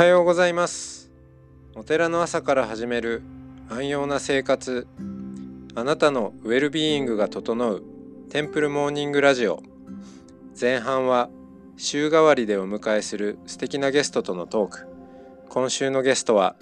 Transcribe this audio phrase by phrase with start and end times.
[0.00, 1.10] はようございます。
[1.74, 3.20] お寺の朝から始める
[3.68, 4.86] 安養な生活。
[5.74, 7.82] あなたのウェルビーイングが整う
[8.30, 9.62] テンプルモーニングラジオ。
[10.58, 11.28] 前半は
[11.76, 14.86] 週替わりでお迎えする素敵なゲストとのトーク。
[15.50, 16.56] 今週のゲストは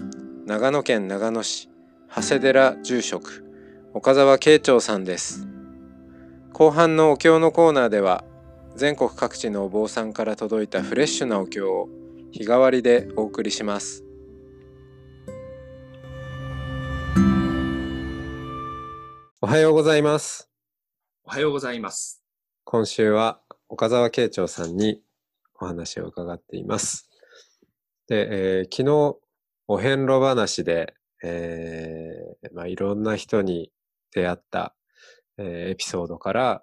[0.44, 1.70] 長野県長野市
[2.12, 3.44] 長谷寺住職
[3.94, 5.46] 岡澤慶長さんです。
[6.52, 8.24] 後半のお経のコーナーでは
[8.74, 11.88] 全国各地のお坊さんから届いたフレッシュなお経を
[12.30, 14.04] 日替わりでお送りします。
[19.40, 20.50] おはようございます。
[21.24, 22.22] おはようございます。
[22.64, 25.00] 今週は岡澤慶長さんに
[25.58, 27.08] お話を伺っています。
[28.08, 29.16] で、えー昨日
[29.66, 33.72] お遍路話で、えーまあ、いろんな人に
[34.12, 34.74] 出会った、
[35.38, 36.62] えーエピソードから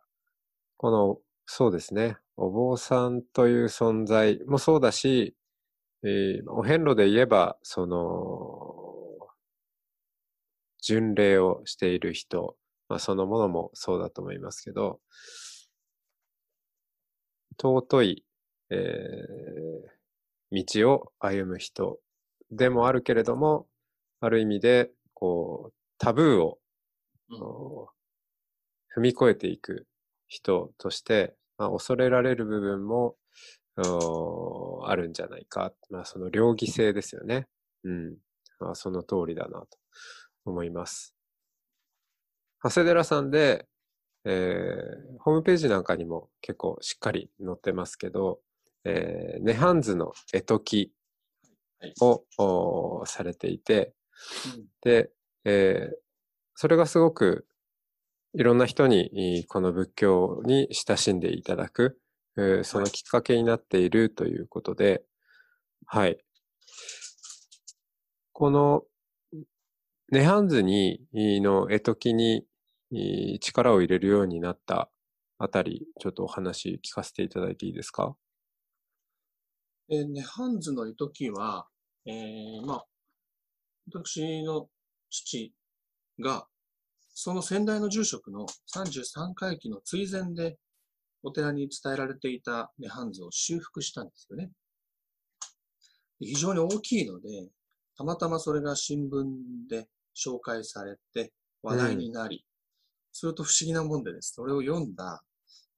[0.78, 5.36] このそうですねお坊さんという存在もそうだし、
[6.06, 9.28] えーお遍路で言えばその
[10.82, 12.56] 巡礼をしている人、
[12.88, 15.00] まあ、そのものもそうだと思いますけど
[17.58, 18.26] 尊い、
[18.70, 19.96] えー
[20.52, 22.00] 道を歩む人
[22.52, 23.66] でもあるけれども
[24.22, 26.60] ある意味でこうタブーを
[27.30, 27.96] うん。
[28.96, 29.88] 踏み越えていく
[30.28, 33.16] 人として、まあ、恐れられる部分も
[33.78, 37.48] あるんじゃないか、まあ、その両義性ですよね、
[37.84, 38.18] うん。
[38.60, 39.68] まあ、その通りだなと
[40.46, 41.14] 思います。
[42.64, 43.68] 長谷寺さんで、
[44.24, 48.40] えーホームページなんかにも結構しっかり載ってますけど、
[48.84, 50.92] えー、ネハンズの絵解き
[51.80, 51.94] はい
[52.38, 53.94] を、されていて、
[54.84, 55.10] で、
[55.44, 55.96] えー
[56.56, 57.46] それがすごく
[58.34, 62.00] いろんな人にこの仏教に親しんでいただく、
[62.64, 65.04] そのきっかけになっているということで、
[65.86, 66.18] はい。
[68.34, 68.84] この
[70.12, 72.46] ネハンズにいの絵解きに
[72.92, 74.90] い力を入れるようになった
[75.38, 78.16] あたり、ちょっとお話聞かせていただいていいですか？
[79.90, 81.68] えーネハンズの絵解きは、
[82.06, 82.86] えーまあ、
[83.88, 84.68] 私の
[85.10, 85.54] 父
[86.20, 86.48] が、
[87.14, 90.58] その先代の住職の33回忌の追善で
[91.26, 94.52] お寺に伝えられていたネハンズを修復したんですよね。
[96.20, 97.50] 非常に大きいので、
[97.98, 101.34] たまたまそれが新聞で紹介されて
[101.64, 102.46] 話題になり、
[103.12, 104.34] すると不思議なもんでです。
[104.36, 105.22] それを読んだ、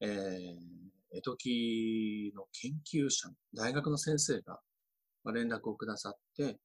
[0.01, 4.59] えー絵解きの研究者、大学の先生が
[5.33, 6.59] 連絡をくださって、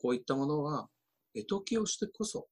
[0.00, 0.88] こういったものは
[1.34, 2.46] 絵解きをしてこそ、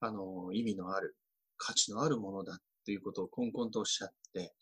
[0.00, 1.16] あの、意味のある、
[1.56, 4.52] 価値のあるものだっていうことをこんこんとおっしゃって、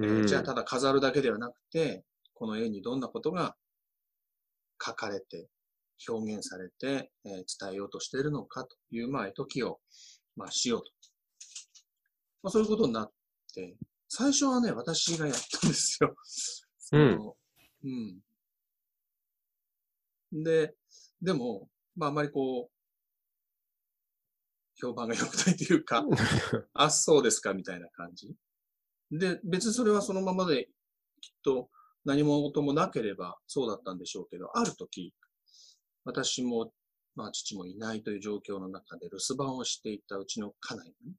[0.00, 2.04] えーじゃあただ飾るだけではなくて、
[2.34, 3.56] この絵にどんなことが
[4.80, 5.48] 書かれて、
[6.08, 9.80] 表現されて、えー伝えようとしているのかという、まあ、絵解きを、
[10.36, 10.92] まあ、しようと。
[12.42, 13.12] まあ、そういうことになっ
[13.54, 13.76] て、
[14.08, 16.14] 最初はね、私がやったんですよ。
[16.78, 17.36] その
[17.84, 18.20] うん。
[20.44, 20.74] で、
[21.20, 22.78] でも、まあ、あまりこう、
[24.80, 26.04] 評判が良くないというか、
[26.72, 28.34] あ、そうですか、みたいな感じ。
[29.10, 30.68] で、別にそれはそのままで、
[31.20, 31.68] きっと
[32.04, 35.14] 何も事もなければそうだったんでしょうけど、ある時、
[36.04, 36.72] 私も、
[37.16, 41.14] まあ、父もいないという状況の中で留守番をしていたうちの家内がね、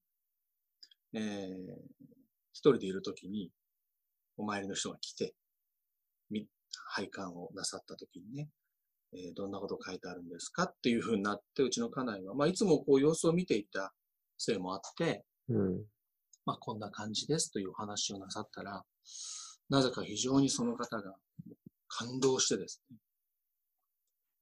[1.14, 2.10] えー
[2.52, 3.52] 一人でいるときに、
[4.38, 5.34] お参りの人が来て、
[6.30, 6.46] み
[6.94, 8.50] 拝観をなさったときにね、
[9.14, 10.64] えーどんなこと書いてあるんですか？
[10.64, 13.94] っていうふうになって、うちの家内は、まあ、いつもこう様子を見ていた
[14.38, 15.84] せいもあって、うん。
[16.50, 18.84] まあ、こんな感じですというお話をなさったら、
[19.70, 21.14] なぜか非常にその方が
[21.88, 22.98] 感動してですね、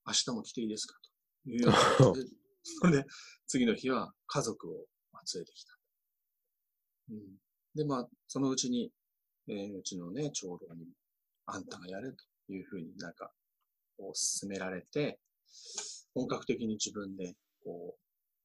[0.06, 0.98] 明日も来ていいですか
[1.44, 2.30] というような形で、
[2.64, 3.06] そ れで
[3.46, 5.78] 次の日は家族をまあ連れてきた。
[7.10, 7.38] うん、
[7.76, 8.90] で、まあ、そのうちに、
[9.50, 10.94] えーうちのね、長老にも、
[11.46, 12.24] あんたがやれと
[12.54, 13.34] いうふうになんか、
[13.98, 15.20] こう勧められて、
[16.14, 17.36] 本格的に自分で、
[17.66, 18.00] こう、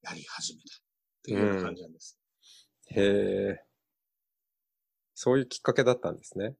[0.05, 0.81] やり始めたっ
[1.23, 2.22] ていうような感じなんです。
[2.89, 3.65] へえ。
[5.15, 6.57] そういうきっかけだったんですね。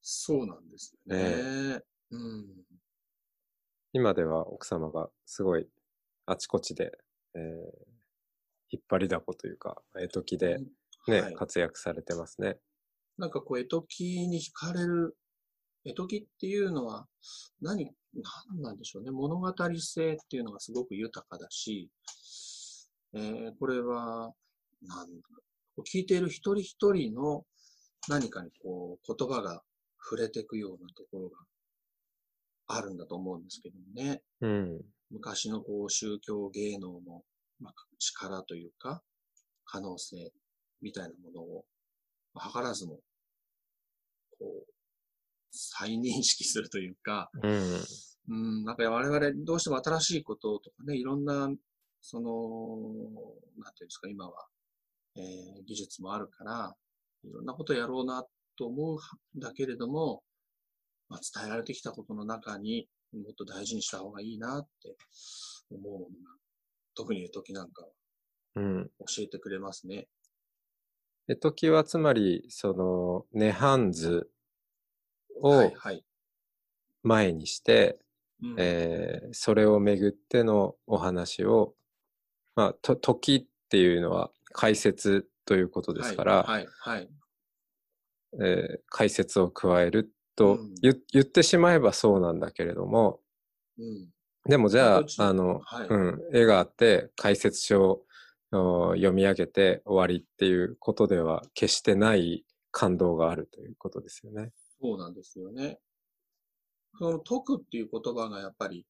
[0.00, 1.80] そうなんですよね。
[2.10, 2.46] うん。
[3.92, 5.66] 今では奥様がすごい
[6.26, 6.92] あちこちで、
[7.34, 7.86] えー
[8.68, 10.58] 引っ張りだこというか、絵解きで
[11.06, 12.56] ね、はい活躍されてますね。
[13.16, 15.16] なんかこう、絵解きに惹かれる、
[15.84, 17.06] 絵解きっていうのは、
[17.60, 19.12] 何、何なんでしょうね。
[19.12, 21.88] 物語性っていうのがすごく豊かだし、
[23.14, 24.32] えーこれは、
[24.82, 25.08] なん
[25.82, 27.44] 聞いている一人一人の
[28.08, 29.62] 何かにこう、言葉が
[30.02, 31.36] 触れていくようなところが
[32.68, 34.22] あるんだと思うんですけどもね。
[34.40, 34.80] うん。
[35.10, 37.22] 昔のこう宗教芸能の、
[37.60, 39.02] まあ、力というか、
[39.64, 40.32] 可能性
[40.80, 41.64] みたいなものを、
[42.34, 43.00] まあ図らずも、
[44.38, 44.72] こう、
[45.50, 47.80] 再認識するというか、うん。
[48.28, 51.48] うん、なんか我々どうしても新しいこととかね、いろんな、
[52.00, 52.22] その、
[53.62, 54.46] なんていうんですか、今は、
[55.16, 56.76] えー技術もあるから、
[57.24, 58.24] いろんなことやろうな
[58.56, 60.22] と思うんだけれども、
[61.08, 64.96] まあ、伝えられてきたことの中にもっと大事にした方がいいなって
[65.70, 66.10] 思うものが、
[66.94, 67.88] 特に時なんかは
[68.56, 68.90] うん。
[69.00, 70.08] 教えてくれますね。
[71.28, 74.30] 絵解きはつまり、その、涅槃図
[75.40, 76.04] をはい、はい。
[77.02, 77.98] 前にして、
[78.42, 81.74] うんえーそれをめぐってのお話を、
[82.54, 87.08] まあ、と、時っていうのは解説ということですから、はい、はい、はい。
[88.42, 93.20] えー解説を加えるとうん言,、言ってしまえばそうなんだけれども、
[93.78, 94.10] うん。
[94.48, 98.02] でもじゃあまあの、はいうん、絵があって解説書を
[98.52, 104.52] お読み上げて終わりっていうことでは決してない感動があるということですよね。
[104.80, 105.78] そうなんですよね。
[106.98, 108.86] その解くっていう言葉がやっぱり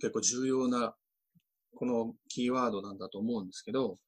[0.00, 0.94] 結構重要な
[1.76, 3.98] このキーワードなんだと思うんですけど、うん。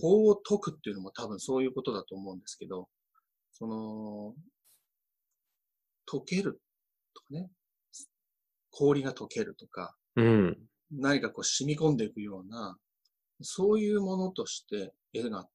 [0.00, 2.88] 法を解くっていうのも多分そういうことだと思うんですけど、
[3.52, 4.34] その、
[6.06, 6.60] 解ける
[7.14, 7.50] とかね、
[8.70, 10.58] 氷が溶けるとか、うん。
[10.90, 12.76] 何かこう染み込んでいくような、
[13.40, 15.48] そういうものとして絵が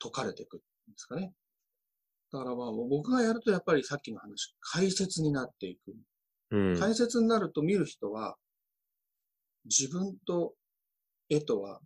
[0.00, 0.64] 解かれていくんで
[0.96, 1.32] すかね。
[2.32, 5.94] だからまあ僕がやるとやっぱりさっきの話、解説になっていく。
[6.50, 6.78] うん。
[6.78, 8.36] 解説になると見る人は、
[9.64, 10.54] 自分と
[11.28, 11.80] 絵とは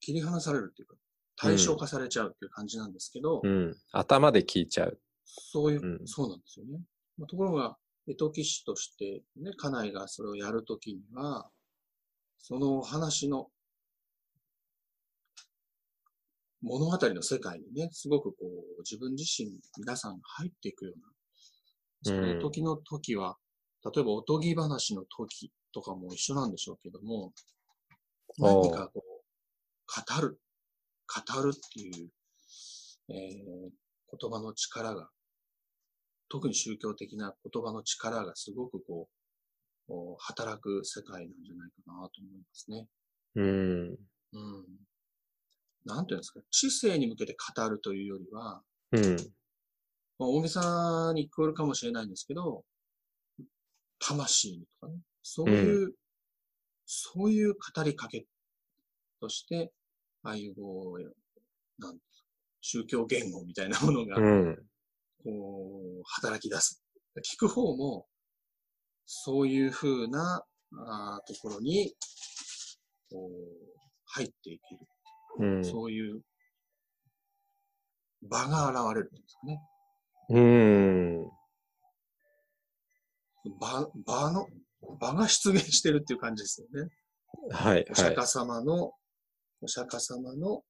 [0.00, 0.96] 切り離されるっていうか、
[1.40, 3.76] 対象化されちゃうっていう感じなんですけど、うん。
[3.92, 5.00] 頭で聞いちゃう。
[5.24, 6.80] そういう、うんそうなんですよね。
[7.16, 7.76] まあところが、
[8.06, 11.48] 絵解き師として、ね、家内がそれをやるときには、
[12.38, 13.48] そのお話の
[16.62, 18.36] 物語の世界にね、すごくこ
[18.78, 21.08] う、自分自身、皆さんが入っていくような、
[22.02, 23.36] そうんの時の時は、
[23.84, 27.32] 例えばおとぎ話の時とかも一緒なんでしょうけども、
[28.38, 30.38] 何かこう、語る、
[31.34, 32.10] 語るっていう、
[33.08, 33.70] えー
[34.10, 35.08] 言葉の力が、
[36.28, 39.08] 特に宗教的な言葉の力がすごくこ
[39.88, 42.86] う、働く世界なんじゃないかなと思いますね。
[43.36, 43.98] うん。
[44.32, 44.66] うん。
[45.84, 48.62] なんていうんですか、知性に向けて語るというよりは、
[48.92, 49.16] うん。
[50.18, 52.64] まあ、大げさに聞こえるかもしれないんですけど、
[53.98, 55.94] 魂にとかね、そういう、
[56.86, 58.26] そういう語りかけ
[59.20, 59.72] として、
[60.22, 61.98] ああいうこう、なん
[62.60, 64.56] 宗教言語みたいなものが、うん。
[65.24, 66.82] こう、働き出す。
[67.18, 68.06] 聞く方も、
[69.06, 70.44] そういうふうな
[70.78, 71.94] あーところに、
[73.10, 73.30] こう、
[74.06, 74.80] 入っていける。
[75.38, 75.64] うん。
[75.64, 76.22] そういう
[78.22, 79.60] 場が現れるんですかね。
[80.30, 81.30] うん。
[83.58, 84.46] 場、場の、
[85.00, 86.90] 場が出現してるっていう感じですよね。
[87.50, 87.86] はい、はい。
[87.90, 88.92] お釈迦様の、
[89.62, 90.62] お釈迦様の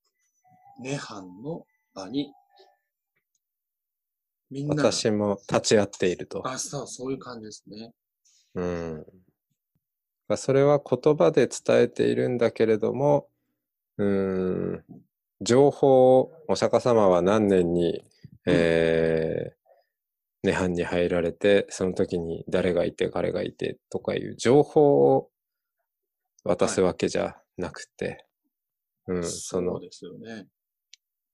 [0.82, 1.64] 涅槃の
[1.94, 2.32] 場に、
[4.50, 6.46] みんなが、私も立ち会っていると。
[6.46, 7.92] あ、そう、そういう感じですね。
[8.54, 9.06] うん。
[10.28, 13.28] まあそれは言葉で伝えているんだけれども、
[13.96, 14.84] うーん、
[15.40, 18.04] 情報をお釈迦様は何年に、
[18.46, 25.30] えー、涅槃に入られて、その時に誰がいて、彼がいてとかいう情報を
[26.44, 28.26] 渡すわけじゃなくて、
[29.06, 30.46] うん、そのそう、ですよね。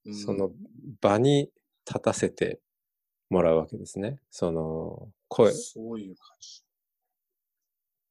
[0.06, 0.52] うんその
[1.00, 1.50] 場に
[1.84, 2.60] 立たせて
[3.28, 4.20] もらうわけですね。
[4.30, 6.62] その、声、そういう感じ。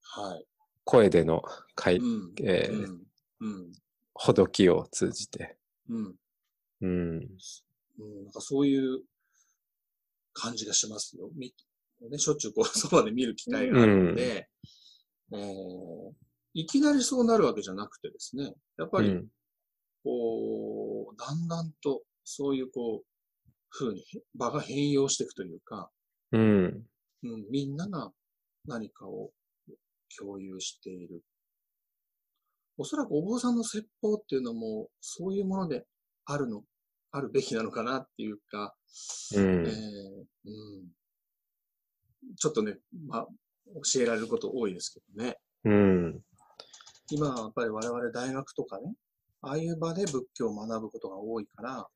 [0.01, 0.45] はい。
[0.83, 1.41] 声での
[1.73, 2.33] 会、うん。
[2.43, 3.07] えーうん。
[3.39, 3.71] うん。
[4.13, 5.57] ほどきを通じて。
[5.89, 6.15] うん。
[6.81, 7.27] うん。
[7.99, 8.23] うん。
[8.25, 9.03] なんかそういう
[10.33, 11.29] 感じがしますよ。
[11.33, 11.53] み
[12.01, 14.49] ね、しょっちゅうこう、そばで見る機会があるので、
[15.31, 16.11] えー
[16.57, 19.27] いきなりそうなるわけじゃなくてですね、やっぱり、うん。
[20.05, 23.05] こう、だんだんと、そういうこう、
[23.71, 25.89] 風に場が変容していくというか、
[26.31, 26.85] うん。
[27.23, 28.11] うん、みんなが
[28.65, 29.31] 何かを
[30.15, 31.23] 共有している。
[32.77, 35.87] おそらくお坊さんの説法っていうのも、そういうもので
[36.25, 36.63] あるの、
[37.11, 38.75] あるべきなのかなっていうか、
[39.35, 39.71] うんえー
[40.45, 40.91] うん、
[42.37, 43.27] ちょっとね、まあ、
[43.91, 45.37] 教えられること多いですけどね。
[45.63, 46.21] うん。
[47.09, 48.93] 今はやっぱり我々大学とかね、
[49.45, 51.87] ああいう場で仏教を学ぶことが多いから、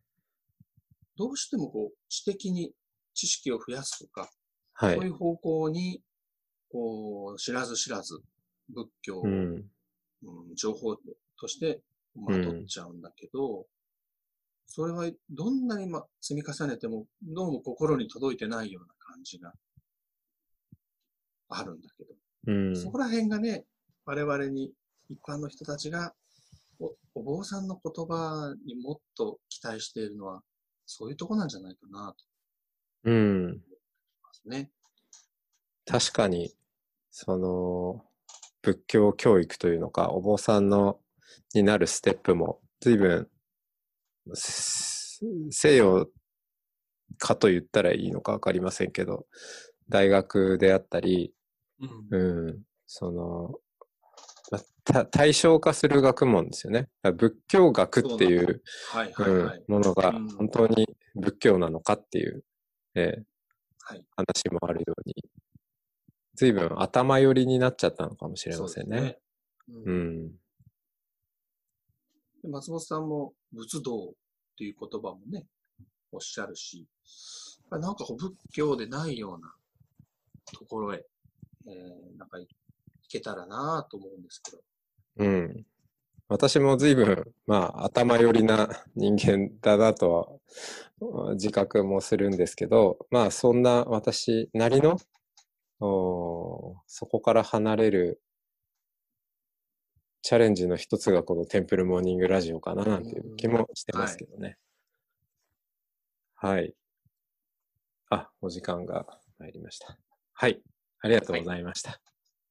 [1.18, 2.72] どうしてもこう、知的に
[3.16, 4.30] 知識を増やすとか、
[4.74, 4.96] はい。
[4.96, 6.02] そういう方向に
[6.72, 8.22] こう、知らず知らず
[8.70, 9.32] 仏教を、うん。
[9.32, 10.98] うん情報
[11.40, 11.82] として
[12.14, 13.66] まとっちゃうんだけど、
[14.68, 19.54] それはどんなにま積み重ねても、どうも心に届いてないような感じが
[21.48, 22.14] あるんだけど、
[22.48, 22.76] うん。
[22.76, 23.66] そこら辺がね、
[24.06, 24.72] 我々に、
[25.10, 26.14] 一般の人たちが
[26.80, 30.42] お、お坊さんの言葉にもっと期待しているのは、
[30.86, 32.26] そういうとこなんじゃないかなと
[33.04, 33.62] うん。
[34.46, 34.72] ね。
[35.86, 36.54] 確かに、
[37.12, 38.06] その、
[38.62, 41.00] 仏教教育というのか、お坊さんの、
[41.54, 43.30] になるステップも、随分、
[44.34, 45.22] す
[45.52, 46.08] 西洋
[47.18, 49.26] かと言ったらいいのかわかりませんけど、
[49.90, 51.34] 大学であったり、
[52.12, 52.48] うん。
[52.48, 53.60] うん、その、
[55.12, 56.90] 対象化する学問ですよね。
[57.04, 58.62] 仏教学っていう、
[59.68, 60.30] ものがうん。
[60.30, 62.44] 本当に仏教なのかっていう、
[62.96, 63.24] えー
[63.82, 64.06] はい。
[64.16, 65.16] 話もあるように、
[66.36, 69.18] 随分頭寄りになっちゃったのかもしれませんね。
[72.44, 74.14] 松本さんも仏道っ
[74.58, 75.46] ていう言葉もね、
[76.12, 76.88] おっしゃるし、
[77.70, 79.54] なんかこう仏教でないような
[80.54, 81.04] ところへ、
[81.68, 82.48] えー、なんか行
[83.10, 84.60] けたらなと思うんですけど。
[85.18, 85.66] うん。
[86.30, 90.40] 私も随分、まあ、頭寄りな人間だなと
[91.00, 95.00] は自覚もするんですけど、まあ、そんな私なりの、
[95.80, 98.22] そこから離れる
[100.22, 104.58] チャレンジの一つがこのテンプルモーニングラジオかななんていう気もしてますけどね。
[106.36, 106.76] はい。
[108.12, 109.06] あ、お時間が
[109.40, 109.98] 参りました。
[110.34, 110.62] はい。
[111.02, 112.00] ありがとうございました。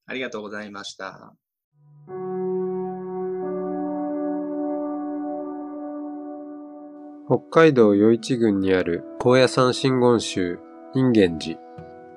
[0.09, 1.35] ありがとうございました。
[7.27, 10.59] 北海道余市郡にある高野山真言宗
[10.95, 11.61] 隠源寺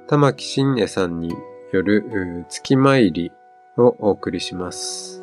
[0.07, 1.33] 玉木真恵さんに
[1.73, 3.31] よる月参り
[3.77, 5.20] をお送りします。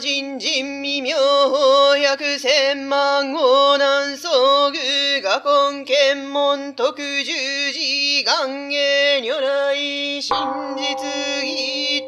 [0.00, 1.16] 人人未妙
[1.50, 9.74] 法百千万号南宋具画根検問特十字願下如来
[10.20, 11.04] 真実
[11.42, 12.02] 義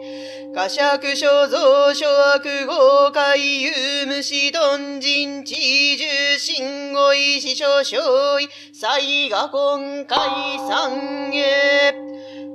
[0.54, 3.72] 呵釈所蔵諸悪豪快有
[4.06, 5.54] 無視頓人知
[5.96, 8.88] 重心語意師書小意才
[9.30, 10.16] 画根解
[10.68, 11.99] 散へ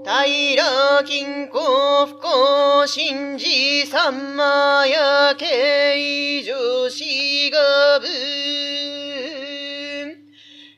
[0.06, 8.06] 平金庫不幸信じ三魔や慶女子がぶ。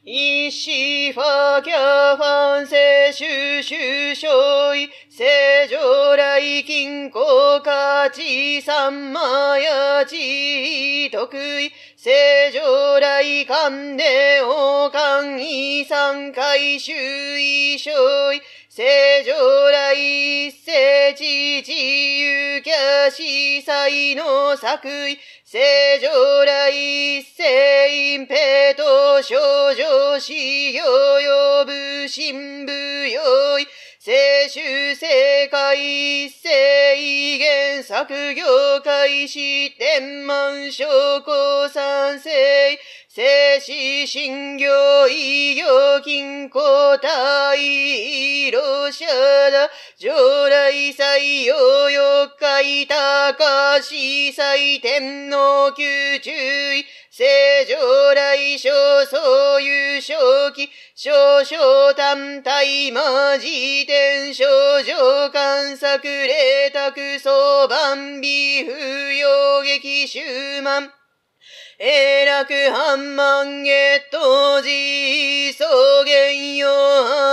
[0.06, 11.74] 一子ファキャファンセシュシュショイ正常来金庫価値三魔や地得意。
[11.98, 16.94] 正常来観で王冠位三回周
[17.38, 17.92] 囲小
[18.34, 18.42] 意
[18.78, 18.86] 正
[19.24, 19.96] 常来
[20.52, 23.24] 聖地自由キャ司
[23.64, 25.18] 祭の作為。
[25.44, 30.32] 正常来聖隠ペト少女死
[30.74, 32.72] 業呼ぶ新部
[33.10, 33.68] 用意。
[34.00, 34.60] 聖主
[34.94, 38.06] 世界聖言作
[38.36, 40.86] 業開始天満証
[41.22, 42.32] 拠賛成
[43.18, 49.06] 聖子信行医療金庫大色者
[49.50, 52.28] だ上来祭用四
[52.86, 57.26] 日高司祭天皇宮注意正
[57.66, 58.70] 常来小
[59.10, 64.46] そういう正気少々単体魔辞典少
[64.84, 64.94] 女
[65.32, 68.70] 観作霊卓相番美不
[69.14, 70.97] 要劇終満
[71.80, 75.64] えらくはん半万へとじ、そ
[76.06, 76.68] げんよ、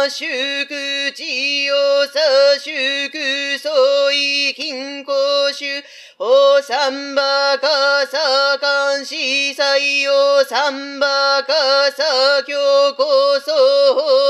[0.03, 1.75] あしゅくちよ、
[2.07, 5.13] さしゅく、そいき、金庫
[5.51, 5.83] しゅ、
[6.19, 10.13] お、さんばかさかんしさいよ、
[10.45, 11.55] さんばか
[11.91, 12.05] さ
[12.45, 13.05] きょうこ
[13.41, 13.51] そ、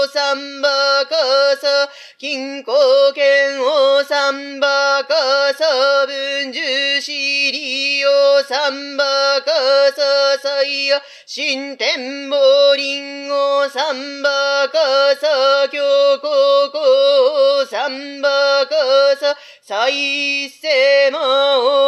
[0.05, 0.69] お、さんば
[1.07, 1.17] か
[1.61, 2.73] さ、金庫
[3.13, 8.09] 剣を三馬かさ分樹子利用
[8.45, 9.03] 三馬
[9.43, 9.51] か
[9.97, 14.31] さ祭や新天宝林を三馬
[14.69, 14.79] か
[15.21, 15.81] さ京
[16.23, 18.29] 高校三馬
[18.67, 18.77] か
[19.19, 21.19] さ再生魔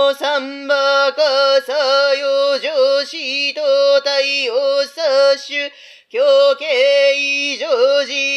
[0.08, 0.74] を三馬
[1.12, 1.22] か
[1.64, 1.72] さ
[2.18, 3.60] 養生死と
[4.02, 5.70] 体を殺種
[6.08, 6.20] 狂
[6.56, 8.35] 気常時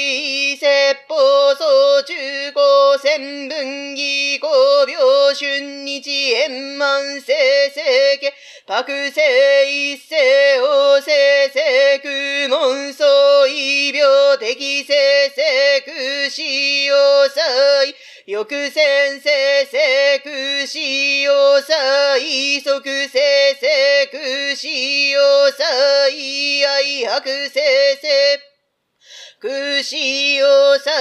[3.48, 4.50] 高千分義公
[4.86, 4.98] 病
[5.36, 7.34] 春日円満成
[7.74, 8.34] 世家
[8.65, 9.22] 白世
[9.72, 10.15] 一世
[10.62, 11.10] 王世
[11.53, 13.08] 世空門相
[13.48, 14.03] 異病
[14.39, 14.96] 適正
[15.29, 16.41] 世空死
[16.88, 17.41] 要塞
[18.25, 19.31] 翼先生
[19.65, 20.79] 世空死
[21.22, 24.67] 要塞即生世空死
[25.12, 25.63] 要塞
[26.65, 28.41] 愛白生世
[29.39, 29.96] 空死
[30.36, 30.91] 要塞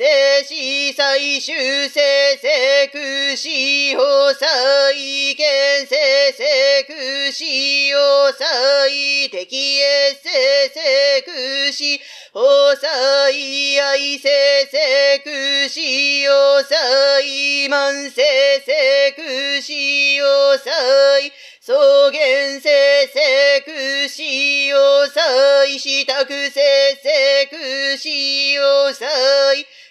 [0.00, 0.06] 生
[0.44, 0.54] 死
[0.94, 2.00] 最終生
[2.40, 3.50] 世空死
[3.98, 5.98] 法再現生
[6.32, 7.44] 世空死
[7.88, 8.46] 要塞
[9.28, 10.32] 適栄生
[10.72, 11.84] 世空死
[12.32, 14.32] 法再愛生
[14.70, 15.82] 世空死
[16.22, 16.76] 要塞
[17.68, 18.24] 万生
[18.64, 19.74] 世空死
[20.14, 20.70] 要塞
[21.60, 24.22] 草原生世空死
[24.64, 25.20] 要塞
[25.78, 26.62] 支度生
[27.02, 28.08] 世空死
[28.54, 29.06] 要塞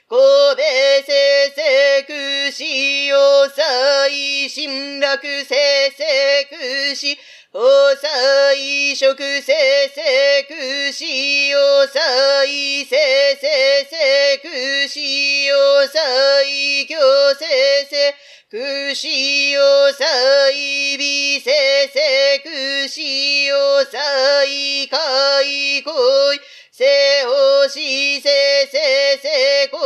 [0.10, 0.64] 神戸
[1.06, 3.16] せせくしよ
[3.48, 7.16] さい新楽せせくし
[7.54, 7.60] お
[7.96, 9.54] さい食せ
[9.94, 12.96] せくしおさいせ
[13.36, 16.00] せせくしおさ
[16.42, 17.00] いきょ
[17.36, 17.46] せ
[17.86, 18.16] せ
[18.50, 20.06] くしおさ
[20.50, 21.52] いびせ
[21.94, 24.98] せくしおさいか
[25.44, 25.92] いこ
[26.34, 26.86] いせ
[27.26, 28.30] ほしせ
[28.72, 29.78] せせこ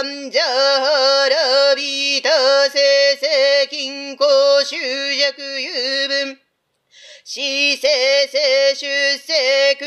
[0.00, 2.30] あんじゃはらびた
[2.68, 2.80] せ
[3.14, 4.24] せきんこ
[4.64, 5.70] しゅうじゃくゆ
[6.06, 6.38] うぶん。
[7.22, 7.86] しせ
[8.26, 9.84] せしゅせく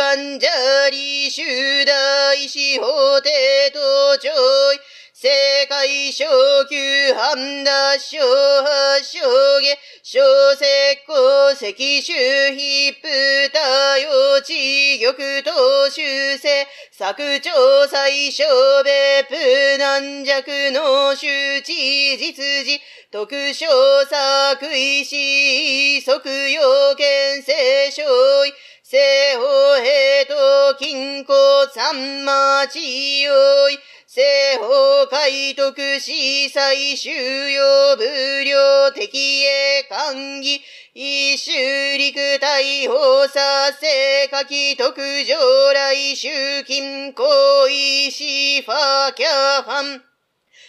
[0.00, 4.80] あんじゃりしゅだいしほてとちょい。
[5.20, 9.18] 世界昇級判断小破小
[9.60, 10.20] 下小
[10.54, 10.64] 石
[11.08, 12.14] 膏石州
[12.54, 18.44] ヒプ多用地玉等修正作長最小
[18.84, 19.34] 別府
[19.76, 23.66] 軟弱の周知実時特賞
[24.06, 28.04] 作為し即要件聖書
[28.84, 28.96] 西
[29.36, 33.78] 方平と金庫三町用意。
[34.10, 34.22] 西
[34.56, 37.10] 方海徳司祭収
[37.50, 40.62] 容無料敵へ歓議
[40.94, 44.94] 一周陸大法査世下記特
[45.24, 47.22] 上来集金行
[47.68, 50.02] 為シファキャファン。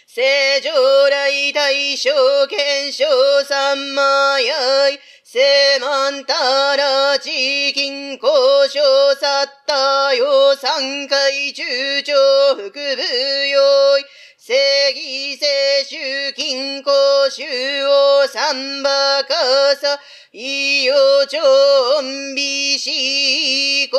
[0.06, 2.10] 正常来大将
[2.46, 3.06] 検証
[3.48, 8.28] 三枚愛聖満たら地金交
[8.68, 10.26] 渉さったよ。
[10.60, 12.12] 三回中長
[12.54, 12.80] 副部
[13.48, 14.04] 用意
[14.36, 14.54] 正
[14.90, 15.46] 義聖
[15.84, 16.90] 主金庫
[17.30, 19.98] 修を三馬かさ。
[20.32, 21.38] 医療長
[22.00, 23.98] 音美子公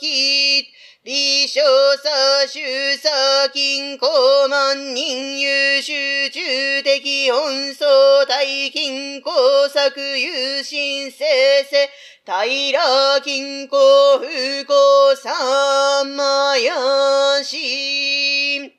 [0.00, 0.64] 儀
[1.04, 1.60] 理想
[1.98, 6.30] さ主査金庫万人優秀。
[6.30, 11.24] 中的本相大金庫作優心生
[11.64, 11.90] 成。
[12.24, 13.76] 平金庫
[14.20, 14.24] 不
[14.64, 18.72] 幸三やし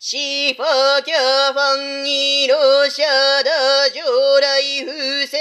[0.00, 3.06] シファキャファンイロシャ
[3.44, 5.38] ダ上来不正。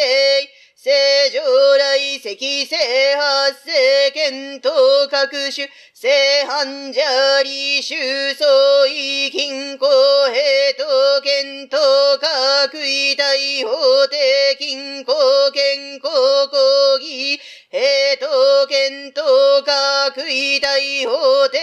[0.76, 0.92] 正
[1.32, 1.42] 常
[1.78, 2.76] 来積正
[3.18, 4.12] 発生。
[4.12, 5.68] 検討各種。
[5.94, 7.02] 正反者
[7.44, 9.88] 理収総意金庫
[10.32, 10.38] 平
[10.78, 11.03] 等。
[11.44, 11.76] 検討
[12.22, 13.26] 各位大
[13.66, 16.10] 法定金庫健康
[16.48, 17.38] 講義
[17.70, 20.70] 平等検討各位大
[21.06, 21.60] 法定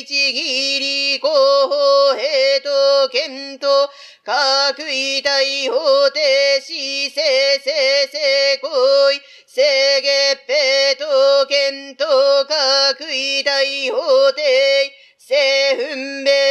[0.00, 1.28] 一義理広
[1.68, 3.90] 報平等検討
[4.24, 5.30] 各位大
[5.68, 6.72] 法定死
[7.10, 7.22] 生
[7.62, 7.70] 生
[8.08, 9.60] 生行為制
[10.00, 12.46] 月平等検討
[12.94, 13.52] 各位大
[13.90, 14.42] 法定
[15.18, 15.36] 生
[15.76, 16.47] 分米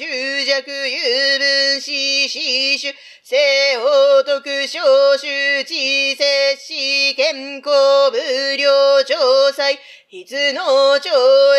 [0.00, 1.90] 執着有分子
[2.26, 3.36] 死種正
[3.82, 4.80] 法特小
[5.18, 9.64] 周知接し健康無料調査
[10.10, 11.10] 筆の超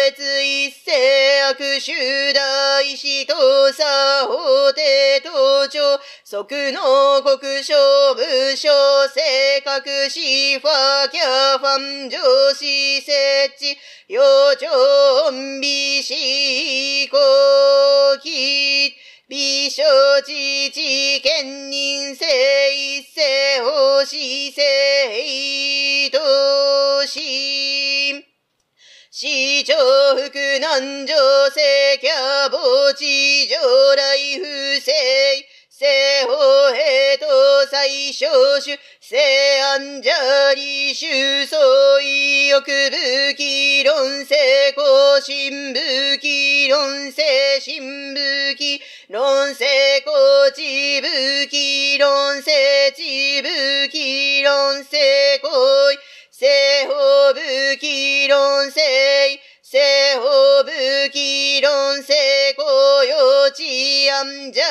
[0.09, 0.91] 越一世
[1.51, 1.93] 悪臭
[2.33, 7.73] 大師と作法廷登頂、即の国書
[8.13, 8.69] 武将
[9.07, 12.19] 正確しファキャファン上
[12.53, 13.13] 司設
[13.55, 13.77] 置、
[14.09, 14.21] 幼
[14.57, 16.17] 鳥美子公記、
[17.07, 17.17] 美少
[20.21, 22.27] 知知兼任性
[22.75, 27.19] 一世法師聖都市。
[29.11, 29.75] 市長
[30.15, 31.15] 福南城
[31.51, 33.59] 世キャ墓地上
[33.95, 34.45] 来不
[34.85, 34.93] 正、
[35.81, 35.87] 正
[36.27, 37.27] 法平等
[37.71, 39.17] 最小種、聖
[39.63, 40.11] 安者
[40.53, 41.07] 理修
[41.47, 41.59] 相
[42.03, 50.13] 違欲武器論聖公新武器論聖新武器論聖公
[50.53, 55.97] 地武器論聖地武器論聖行為
[56.31, 56.93] 聖法
[57.31, 60.29] 武器論聖聖法
[60.61, 62.13] 武器論聖
[62.55, 63.63] 公用治
[64.11, 64.61] 安者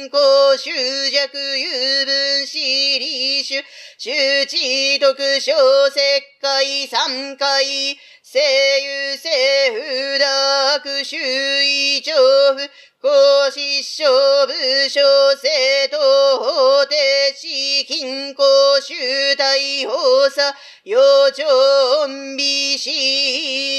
[0.00, 1.20] 金庫執弱
[1.58, 3.54] 有分子理主
[3.98, 4.10] 周
[4.46, 4.56] 知
[4.98, 6.00] 読書石
[6.40, 8.40] 灰三回聖
[8.80, 9.28] 油聖
[9.74, 12.16] 不濁周囲上
[12.56, 13.10] 部公
[13.50, 14.52] 失勝部
[14.88, 15.02] 小
[15.36, 15.98] 生徒
[16.44, 16.96] 法定
[17.34, 17.46] 死
[17.86, 19.44] 金庫集大
[19.84, 20.98] 法査幼
[21.32, 22.88] 鳥美死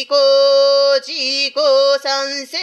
[0.08, 0.16] 公
[1.02, 2.58] 自公三世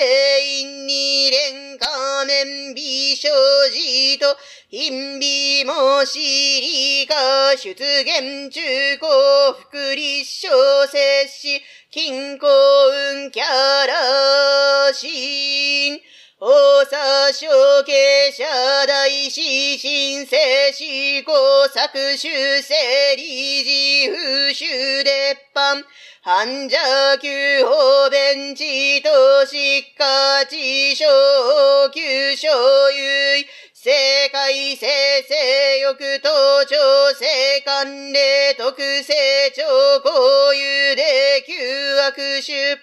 [0.60, 3.28] 院二連仮面美少
[3.72, 4.36] 児と
[4.70, 6.20] 陰美もし
[6.60, 7.16] りか
[7.56, 16.00] 出現中高福利小摂氏金庫運キャラ心
[16.40, 17.48] 大佐小
[17.82, 18.44] 慶社
[18.86, 20.36] 大師新生
[20.70, 22.28] 思考作修
[22.62, 23.87] 正理事風
[24.58, 25.84] 習列藩
[26.20, 31.06] 患者級法弁地と疾患地小
[31.90, 32.50] 級所
[32.90, 34.88] 有世界生
[35.22, 35.36] 成
[35.78, 38.72] 欲登場性関連特
[39.04, 39.62] 性超
[40.00, 41.54] 交友で旧
[42.02, 42.80] 悪出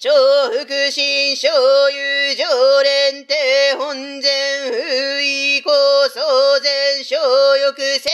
[0.00, 0.10] 超
[0.50, 1.48] 福心所
[1.90, 3.34] 有常連帝
[3.78, 8.10] 本前不意構想前小欲正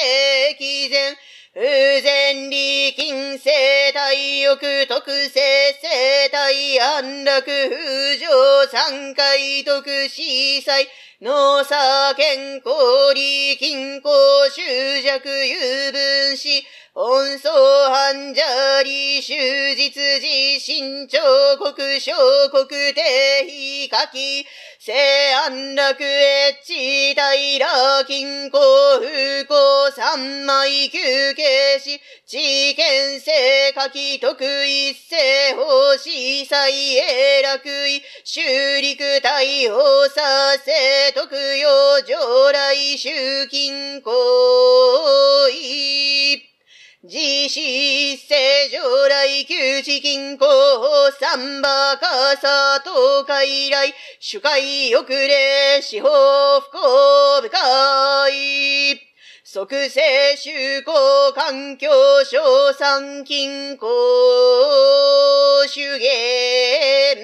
[0.59, 1.17] 規前
[1.59, 5.43] 不全利金生体欲特性
[5.83, 10.89] 生体安楽不上三回特司祭
[11.21, 14.09] 農作健康利金庫
[14.51, 16.49] 執着有分子
[16.93, 17.53] 温相
[17.91, 21.19] 患者理終実自身彫
[21.57, 22.13] 刻小
[22.53, 22.95] 国定
[23.49, 24.47] 非書き。
[24.81, 24.95] 聖
[25.35, 28.59] 安楽越地平金庫
[29.01, 30.99] 風光三枚休
[31.35, 31.43] 憩
[31.79, 38.41] し知見性書き特一世法司祭永楽位修
[38.81, 44.13] 陸大法査生特用上来集金行
[45.51, 46.49] 為
[47.09, 50.47] 自死世上来旧地金庫
[51.19, 56.09] 三馬かさと海来主会遅れ司法
[56.61, 59.01] 不幸深い
[59.51, 59.59] 即
[59.89, 59.99] 世
[60.37, 60.51] 修
[60.83, 60.93] 行
[61.33, 61.89] 環境
[62.27, 63.87] 小三金庫
[65.67, 67.17] 主言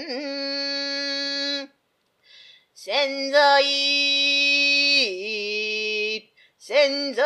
[2.74, 3.62] 潜在
[6.58, 7.22] 潜在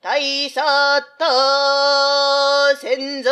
[0.00, 3.30] 大さった潜在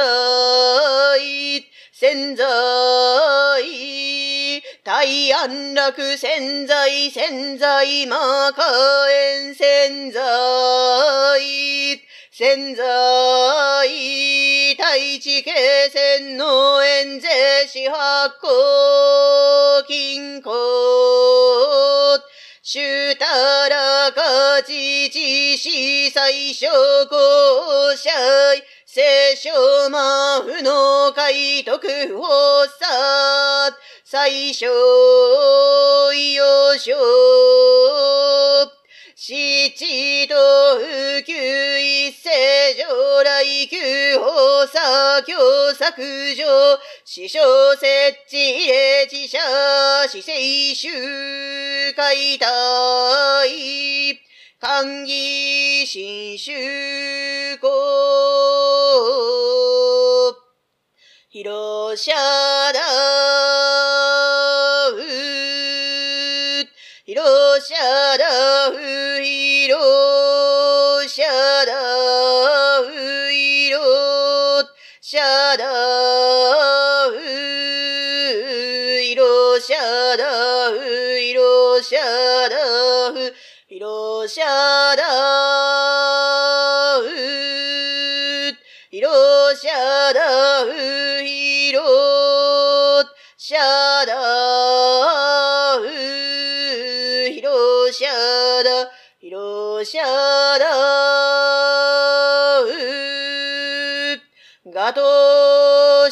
[1.95, 2.45] 潜在
[5.03, 8.63] 大安楽潜在潜在魔火
[9.11, 10.23] 炎潜在
[12.31, 12.85] 潜在
[14.79, 20.53] 大地形線の円税四発行金庫
[22.63, 26.69] シュタラカチチシ最小
[27.11, 28.09] 公社
[28.87, 29.51] 聖書
[29.91, 33.75] 魔不の海徳法さ
[34.13, 34.67] 最小
[36.13, 36.93] 幼少
[39.17, 40.35] 七と
[40.79, 42.29] 普及一世
[42.75, 45.91] 上来旧法査教作
[46.35, 47.41] 上師匠
[47.77, 47.87] 設
[48.29, 49.39] 置霊知者
[50.07, 54.21] 死生集会体
[54.61, 56.53] 歓義新宗
[57.57, 57.71] 公
[61.31, 62.13] 広社
[62.75, 64.02] だ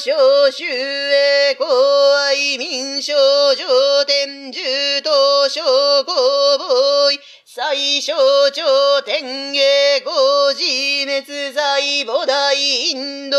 [0.03, 1.67] 少州へ公
[2.17, 3.13] 愛民少
[3.55, 3.67] 女
[4.07, 5.61] 天獣と小
[6.07, 6.13] 公
[6.59, 7.11] 母
[7.45, 8.15] 最小
[8.49, 9.61] 頂天下
[10.07, 10.65] 五自
[11.05, 13.37] 滅罪菩提インド。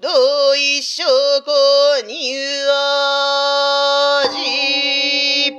[0.00, 1.04] 同一証
[1.44, 2.34] 拠に
[2.66, 5.52] あじ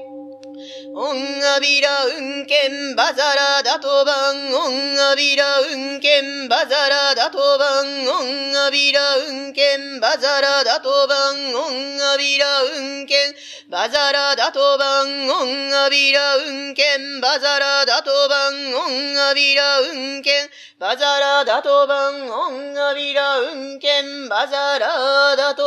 [0.93, 1.17] オン
[1.55, 13.35] アビラ運剣バザラダトバンオンアビラ運剣バザラダだとばんおんがびらうんけんばざらだとばんおんがびらうんけん。
[13.69, 20.49] ばざらだとばんおんがびらうんけんばざらだとばんおんがびらうんけん。
[20.79, 25.61] ばざらだとばんおんがびらうんけんばざらだと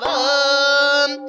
[0.00, 1.28] ばん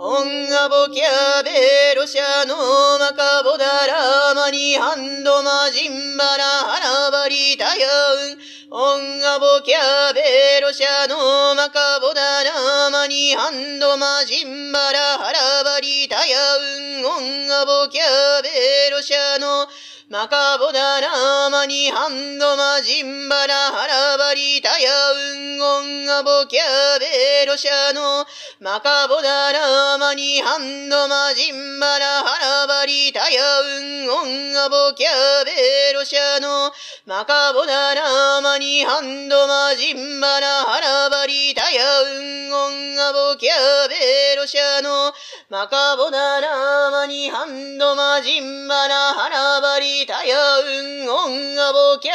[0.00, 2.56] おんがぼきゃべろしゃの
[2.98, 7.86] まかぼだらまにハンドマジンバラはらばりたや
[8.32, 8.59] うん。
[8.72, 18.02] オンガボキャベロシャノマカボダラマニハンドマジンバラハラバリタヤウンオンガボキャ
[18.44, 19.68] ベロシャノマ
[20.10, 28.26] マカボダラーマニハンドマジンバラハラバリタヤウンオンアボキャベロシャノ
[28.58, 35.06] マカボダラーマニハンドマジンバラハラバリタヤウンオンアボキャ
[35.46, 36.72] ベロシャノ
[37.06, 43.50] マカボダラーマニハンドマジンバラハラバリタヤウンオンアボキャ
[43.88, 45.12] ベロシャノ
[45.50, 52.12] マカボダラーマニハンドマジンバラハラバリタヤウンオンアボキャ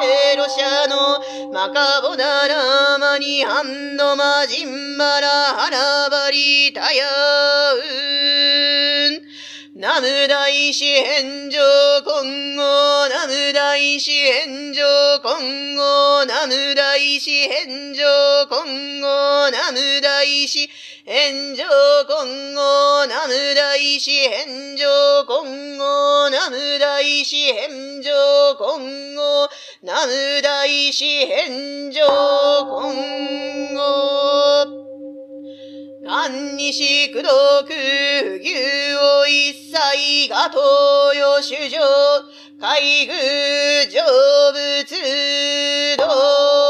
[0.00, 7.04] ベロシャノマカボダラマニハンドマジンバラハラバリタヤ
[7.72, 7.78] ウ
[9.18, 9.22] ン
[9.80, 11.58] ナム大師返上
[12.04, 14.84] 今後ナム大師返上
[15.20, 24.86] 今後ナム大師返上今後ナム大師返上今後ナム大師返上
[25.26, 28.10] 今後ナム大師返上
[28.56, 29.48] 今後
[29.82, 32.00] ナム大師返上
[32.64, 34.84] 今後。
[36.06, 37.28] 漢西苦毒
[37.68, 41.80] 牛を一切が東洋主上
[42.58, 44.00] 海宮成
[44.52, 46.63] 仏道